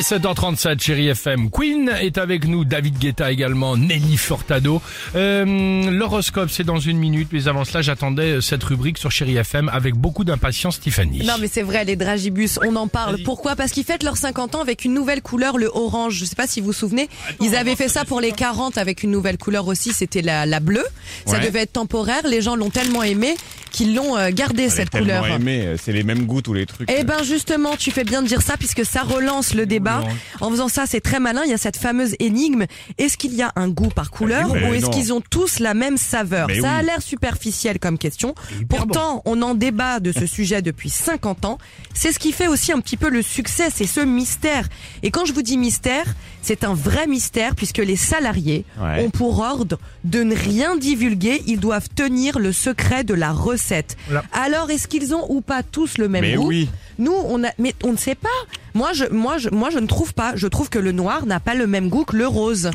[0.00, 1.50] Allez, 7h37, chérie FM.
[1.50, 4.80] Queen est avec nous, David Guetta également, Nelly Furtado.
[5.14, 9.36] Euh, L'horoscope, c'est dans une minute, mais avant cela, j'attendais euh, cette rubrique sur chérie
[9.36, 11.22] FM avec beaucoup d'impatience, Tiffany.
[11.26, 13.18] Non mais c'est vrai, les dragibus, on en parle.
[13.24, 13.56] Pourquoi?
[13.56, 16.14] Parce qu'ils fêtent leurs 50 ans avec une nouvelle couleur, le orange.
[16.14, 17.08] Je sais pas si vous vous souvenez,
[17.42, 20.60] ils avaient fait ça pour les 40 avec une nouvelle couleur aussi, c'était la, la
[20.60, 20.86] bleue.
[21.26, 21.40] Ça Ouais.
[21.44, 23.34] devait être temporaire, les gens l'ont tellement aimé
[23.80, 25.24] qu'ils l'ont euh, gardé Elle cette couleur.
[25.24, 26.90] euh, c'est les mêmes goûts tous les trucs.
[26.90, 30.02] Eh ben justement, tu fais bien de dire ça puisque ça relance le débat.
[30.40, 31.42] En faisant ça, c'est très malin.
[31.44, 32.64] Il y a cette fameuse énigme.
[32.98, 34.90] Est-ce qu'il y a un goût par couleur Mais ou est-ce non.
[34.90, 36.86] qu'ils ont tous la même saveur Mais Ça a oui.
[36.86, 38.34] l'air superficiel comme question.
[38.68, 41.58] Pourtant, on en débat de ce sujet depuis 50 ans.
[41.94, 44.68] C'est ce qui fait aussi un petit peu le succès, c'est ce mystère.
[45.02, 46.04] Et quand je vous dis mystère,
[46.42, 49.04] c'est un vrai mystère puisque les salariés Ouais.
[49.04, 51.42] ont pour ordre de ne rien divulguer.
[51.46, 53.69] Ils doivent tenir le secret de la recette.
[54.06, 54.24] Voilà.
[54.32, 56.68] Alors, est-ce qu'ils ont ou pas tous le même Mais goût oui.
[56.98, 58.28] nous, on a, mais on ne sait pas.
[58.74, 60.32] Moi, je, moi, je, moi, je ne trouve pas.
[60.36, 62.70] Je trouve que le noir n'a pas le même goût que le rose.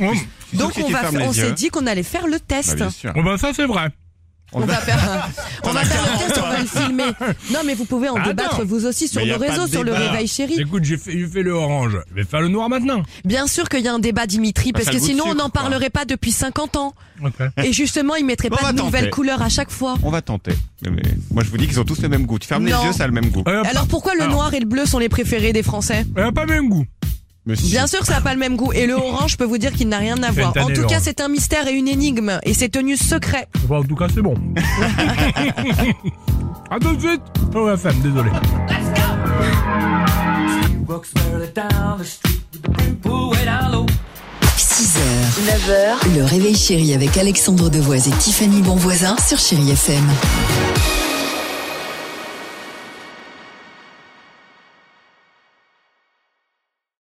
[0.52, 2.76] Donc, on va, s'est dit qu'on allait faire le Bah, test.
[2.76, 3.12] bien sûr.
[3.14, 3.88] Bon ben ça c'est vrai.
[4.52, 7.12] On va faire, un- on va faire le test, on va le filmer.
[7.52, 8.26] Non, mais vous pouvez en Attends.
[8.28, 10.56] débattre vous aussi sur nos réseaux, sur le réveil chéri.
[10.60, 11.98] Écoute, j'ai fait, j'ai fait le orange.
[12.10, 13.02] Je vais faire le noir maintenant.
[13.24, 15.90] Bien sûr qu'il y a un débat, Dimitri, Bah, parce que sinon on n'en parlerait
[15.90, 16.94] pas depuis 50 ans.
[17.62, 19.10] Et justement, ils mettraient On pas de nouvelles tenter.
[19.10, 19.94] couleurs à chaque fois.
[20.02, 20.52] On va tenter.
[20.82, 22.38] Mais moi, je vous dis qu'ils ont tous le même goût.
[22.38, 22.78] Tu fermes Non.
[22.82, 23.42] les yeux, ça a le même goût.
[23.48, 26.04] Euh, Alors pourquoi le noir et le bleu sont les préférés des Français?
[26.14, 26.84] Elle a pas le même goût.
[27.46, 27.68] Monsieur.
[27.68, 28.72] Bien sûr que ça n'a pas le même goût.
[28.72, 30.52] Et le orange, je peux vous dire qu'il n'a rien à voir.
[30.56, 32.40] En tout cas, c'est un mystère et une énigme.
[32.42, 33.46] Et c'est tenu secret.
[33.68, 34.34] Bon, en tout cas, c'est bon.
[36.70, 37.22] à tout de suite.
[37.54, 38.30] Oh, FM, désolé.
[43.72, 43.86] Low.
[44.56, 44.98] 6h,
[45.46, 50.04] 9h, le réveil chéri avec Alexandre Devoise et Tiffany Bonvoisin sur Chéri FM.